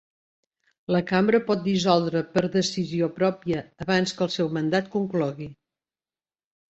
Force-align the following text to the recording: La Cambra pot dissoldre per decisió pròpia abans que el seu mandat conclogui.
La 0.95 1.01
Cambra 1.11 1.39
pot 1.49 1.61
dissoldre 1.67 2.23
per 2.37 2.43
decisió 2.57 3.11
pròpia 3.21 3.61
abans 3.87 4.15
que 4.17 4.27
el 4.27 4.33
seu 4.37 4.51
mandat 4.57 4.93
conclogui. 4.97 5.51